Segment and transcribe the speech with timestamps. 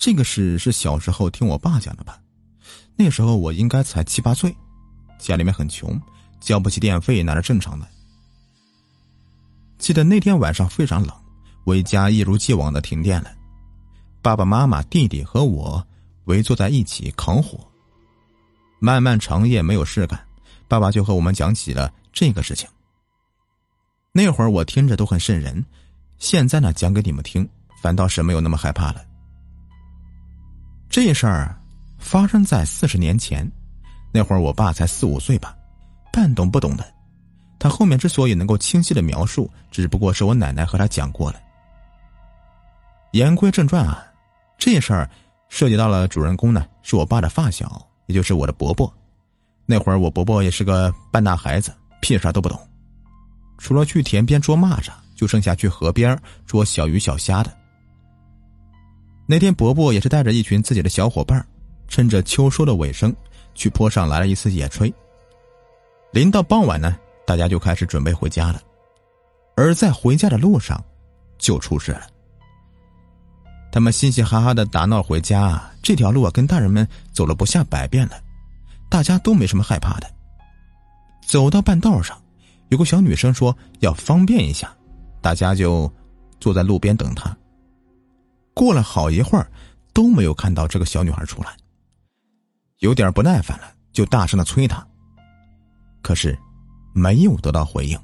[0.00, 2.18] 这个事是小时候听我爸讲的吧？
[2.96, 4.56] 那时候我应该才七八岁，
[5.18, 6.00] 家里面很穷，
[6.40, 7.86] 交不起电费那是正常的。
[9.76, 11.14] 记得那天晚上非常冷，
[11.64, 13.30] 我家一如既往的停电了，
[14.22, 15.86] 爸爸妈妈、弟弟和我
[16.24, 17.60] 围坐在一起烤火。
[18.78, 20.18] 漫漫长夜没有事干，
[20.66, 22.66] 爸爸就和我们讲起了这个事情。
[24.12, 25.62] 那会儿我听着都很瘆人，
[26.18, 27.46] 现在呢讲给你们听，
[27.82, 29.04] 反倒是没有那么害怕了。
[30.90, 31.56] 这事儿
[31.98, 33.48] 发生在四十年前，
[34.12, 35.56] 那会儿我爸才四五岁吧，
[36.12, 36.84] 半懂不懂的。
[37.60, 41.40] 他后面之所以能够清晰的描述，只不过是我奶奶和他讲过了。
[43.12, 44.04] 言归正传啊，
[44.58, 45.08] 这事儿
[45.48, 48.92] 涉及到了主人公呢，是我爸的发小，也就是我的伯伯。
[49.66, 52.58] 那会儿我伯伯也是个半大孩子，屁啥都不懂，
[53.58, 57.59] 除了去田边捉蚂蚱，就剩下去河边捉小鱼小虾的。
[59.30, 61.46] 那天，伯伯也是带着一群自己的小伙伴，
[61.86, 63.14] 趁着秋收的尾声，
[63.54, 64.92] 去坡上来了一次野炊。
[66.10, 68.60] 临到傍晚呢，大家就开始准备回家了。
[69.54, 70.84] 而在回家的路上，
[71.38, 72.08] 就出事了。
[73.70, 78.20] 他们嘻嘻哈哈的打闹回家，这条路啊，跟大人们走了不下百遍了，
[78.88, 80.10] 大家都没什么害怕的。
[81.24, 82.20] 走到半道上，
[82.70, 84.76] 有个小女生说要方便一下，
[85.20, 85.88] 大家就
[86.40, 87.36] 坐在路边等她。
[88.60, 89.50] 过了好一会儿，
[89.94, 91.56] 都没有看到这个小女孩出来。
[92.80, 94.86] 有点不耐烦了，就大声的催她。
[96.02, 96.38] 可是，
[96.92, 97.98] 没有得到回应。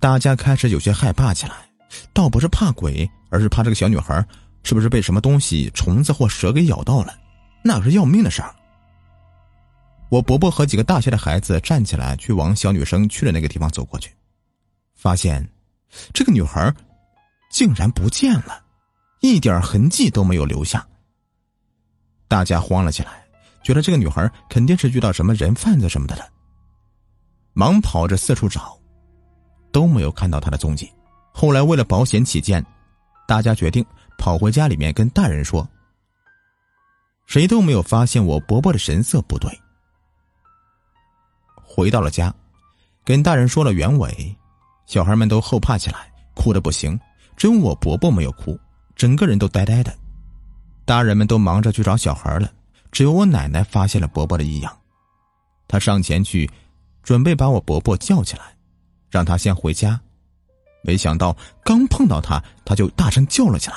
[0.00, 1.68] 大家开始有些害怕起来，
[2.14, 4.26] 倒不是怕鬼，而是怕这个小女孩
[4.62, 7.14] 是不是被什么东西、虫子或蛇给咬到了，
[7.62, 8.54] 那可是要命的事儿。
[10.08, 14.10] 我伯伯和几个大些的孩子站起来，去往小女生去的那个地方走过去，
[14.94, 15.46] 发现
[16.14, 16.74] 这个女孩
[17.50, 18.63] 竟然不见了。
[19.24, 20.86] 一点痕迹都没有留下，
[22.28, 23.24] 大家慌了起来，
[23.62, 26.28] 觉得这个女孩肯定是遇到什么人贩子什么的了，
[27.54, 28.78] 忙跑着四处找，
[29.72, 30.92] 都没有看到她的踪迹。
[31.32, 32.62] 后来为了保险起见，
[33.26, 33.82] 大家决定
[34.18, 35.66] 跑回家里面跟大人说。
[37.24, 39.50] 谁都没有发现我伯伯的神色不对。
[41.62, 42.30] 回到了家，
[43.02, 44.36] 跟大人说了原委，
[44.84, 47.00] 小孩们都后怕起来，哭的不行，
[47.38, 48.60] 只有我伯伯没有哭。
[48.96, 49.92] 整个人都呆呆的，
[50.84, 52.50] 大人们都忙着去找小孩了，
[52.92, 54.76] 只有我奶奶发现了伯伯的异样，
[55.66, 56.50] 她上前去，
[57.02, 58.56] 准备把我伯伯叫起来，
[59.10, 60.00] 让他先回家，
[60.82, 63.76] 没想到刚碰到他，他就大声叫了起来，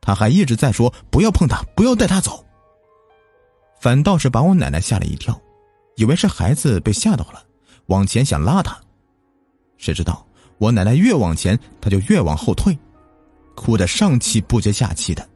[0.00, 2.44] 他还一直在说不要碰他，不要带他走，
[3.80, 5.40] 反倒是把我奶奶吓了一跳，
[5.96, 7.42] 以为是孩子被吓到了，
[7.86, 8.78] 往前想拉他，
[9.78, 10.26] 谁知道
[10.58, 12.76] 我奶奶越往前，他就越往后退。
[13.56, 15.28] 哭得上气不接下气的，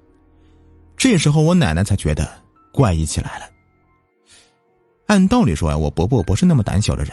[0.96, 2.30] 这时候我奶奶才觉得
[2.72, 3.46] 怪异起来了。
[5.06, 7.12] 按道理说啊，我伯伯不是那么胆小的人，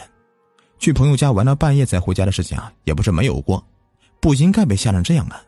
[0.78, 3.66] 去朋友家玩到半夜才回家的事情啊，也不是没有过，
[4.20, 5.42] 不应该被吓成这样啊。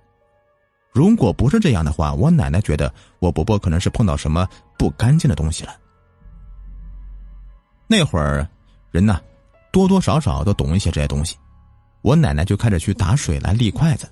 [0.93, 5.77] 如果不是这样的话，我奶奶觉得我伯伯可能是碰到什么不干净的东西了。
[7.87, 8.49] 那会儿，
[8.91, 9.21] 人呢，
[9.71, 11.37] 多多少少都懂一些这些东西，
[12.03, 14.11] 我奶奶就开始去打水来立筷子。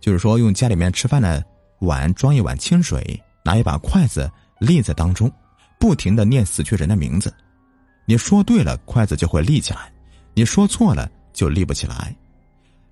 [0.00, 1.44] 就是说，用家里面吃饭的
[1.80, 5.30] 碗装一碗清水，拿一把筷子立在当中，
[5.78, 7.32] 不停的念死去人的名字。
[8.04, 9.80] 你说对了，筷子就会立起来；
[10.34, 12.14] 你说错了，就立不起来。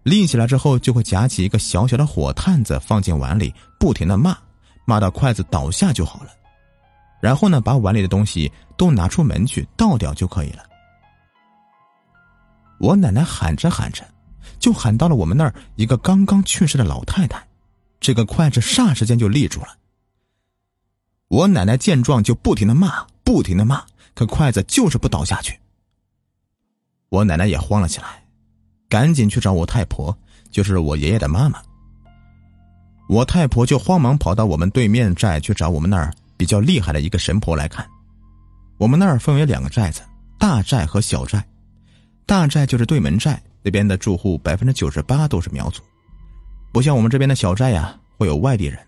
[0.03, 4.37] 立起来之后，就会夹起一个小小的火炭子放进碗里，不停的骂，
[4.85, 6.31] 骂到筷子倒下就好了。
[7.21, 10.63] 然后呢，把碗里的东西都拿出门去倒掉就可以了。
[12.79, 14.05] 我奶奶喊着喊着。
[14.67, 17.47] 就喊到了我们那儿一个刚刚去世的老太太，
[18.01, 19.69] 这个筷子霎时间就立住了。
[21.29, 25.57] 我奶奶见状就不停的骂，不停的骂，可筷子就是不倒下去。
[27.11, 28.25] 我奶奶也慌了起来，
[28.89, 30.19] 赶紧去找我太婆，
[30.51, 31.63] 就是我爷爷的妈妈。
[33.09, 37.89] 我太婆就慌忙跑到我们对面寨去找我们那儿比较厉害的一个神婆来看。
[38.79, 40.03] 我们那儿分为两个寨子，
[40.41, 41.47] 大寨和小寨，
[42.27, 43.41] 大寨就是对门寨。
[43.67, 45.83] 这边的住户百分之九十八都是苗族，
[46.73, 48.79] 不像我们这边的小寨呀，会有外地人，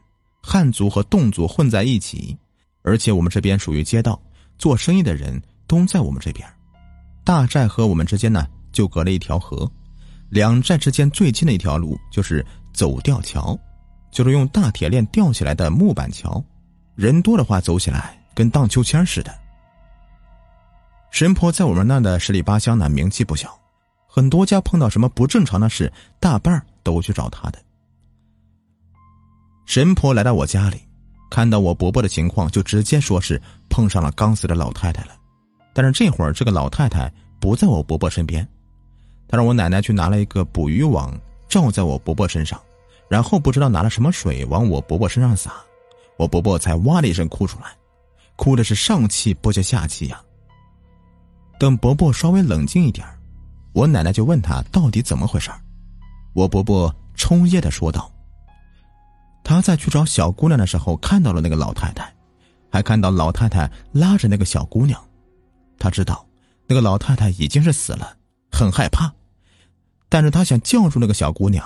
[0.40, 2.38] 汉族和侗族混在一起，
[2.82, 4.22] 而且我们这边属于街道，
[4.56, 6.48] 做生意的人都在我们这边。
[7.24, 9.68] 大寨和我们之间呢，就隔了一条河，
[10.28, 13.58] 两寨之间最近的一条路就是走吊桥，
[14.12, 16.40] 就是用大铁链吊起来的木板桥，
[16.94, 19.34] 人多的话走起来跟荡秋千似的。
[21.10, 23.58] 神婆在我们那的十里八乡呢，名气不小。
[24.10, 27.58] 很多家碰到什么不正常的事，大半都去找他的。
[29.66, 30.80] 神婆来到我家里，
[31.30, 35.10] 看到我伯伯的情况，就直接说是碰上了刚死的老太太了。
[35.74, 38.48] 但是这会儿这个老太太不在我伯伯身边，
[39.28, 41.16] 他让我奶奶去拿了一个捕鱼网
[41.46, 42.58] 罩在我伯伯身上，
[43.08, 45.52] 然后不知道拿了什么水往我伯伯身上洒，
[46.16, 47.66] 我伯伯才哇的一声哭出来，
[48.36, 50.20] 哭的是上气不接下气呀。
[51.58, 53.06] 等伯伯稍微冷静一点
[53.78, 55.52] 我奶奶就问他到底怎么回事
[56.32, 58.10] 我伯伯抽噎的说道。
[59.44, 62.12] 他在去找小姑娘的时候，看到了那个老太太，
[62.72, 65.00] 还看到老太太拉着那个小姑娘。
[65.78, 66.26] 他知道
[66.66, 68.16] 那个老太太已经是死了，
[68.50, 69.12] 很害怕，
[70.08, 71.64] 但是他想叫住那个小姑娘，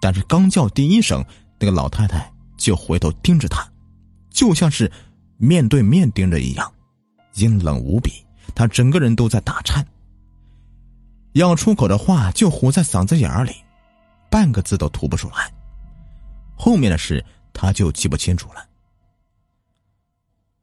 [0.00, 1.22] 但是刚叫第一声，
[1.60, 3.62] 那个老太太就回头盯着他，
[4.30, 4.90] 就像是
[5.36, 6.72] 面对面盯着一样，
[7.34, 8.10] 阴冷无比。
[8.54, 9.86] 他整个人都在打颤，
[11.32, 13.54] 要出口的话就糊在嗓子眼里，
[14.30, 15.52] 半个字都吐不出来。
[16.54, 18.64] 后面的事他就记不清楚了。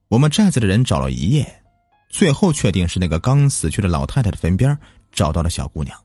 [0.07, 1.63] 我们寨子的人找了一夜，
[2.09, 4.77] 最后确定是那个刚死去的老太太的坟边
[5.11, 5.95] 找到了小姑娘，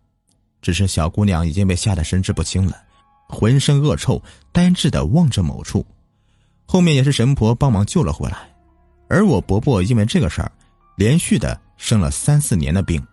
[0.60, 2.76] 只是小姑娘已经被吓得神志不清了，
[3.28, 4.22] 浑身恶臭，
[4.52, 5.86] 呆滞的望着某处。
[6.66, 8.38] 后面也是神婆帮忙救了回来，
[9.08, 10.50] 而我伯伯因为这个事儿，
[10.96, 13.06] 连续的生了三四年的病。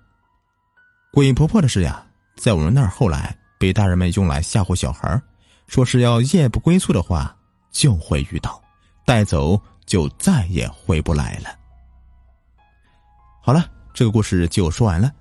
[1.13, 2.01] 鬼婆婆的事呀，
[2.37, 5.21] 在我们那儿后来被大人们用来吓唬小孩。
[5.67, 7.35] 说是要夜不归宿的话，
[7.69, 8.61] 就会遇到，
[9.05, 11.49] 带走就再也回不来了。
[13.41, 15.11] 好了，这个故事就说完了。